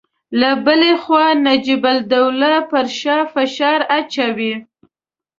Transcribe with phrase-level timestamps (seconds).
[0.39, 4.53] له بلې خوا نجیب الدوله پر شاه فشار اچاوه.